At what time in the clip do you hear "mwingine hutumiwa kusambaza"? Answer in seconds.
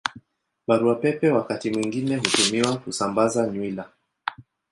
1.71-3.47